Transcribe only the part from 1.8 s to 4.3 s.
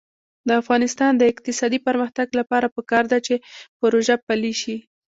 پرمختګ لپاره پکار ده چې پروژه